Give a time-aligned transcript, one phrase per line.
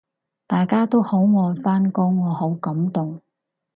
[0.47, 3.21] 大家都好愛返工，我好感動